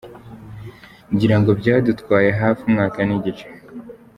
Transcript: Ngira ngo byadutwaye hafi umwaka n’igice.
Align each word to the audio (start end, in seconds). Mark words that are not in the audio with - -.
Ngira 1.13 1.35
ngo 1.41 1.51
byadutwaye 1.59 2.29
hafi 2.41 2.61
umwaka 2.69 2.99
n’igice. 3.07 3.45